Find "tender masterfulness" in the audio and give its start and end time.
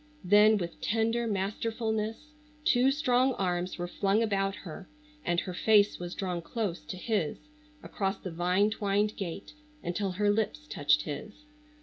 0.81-2.33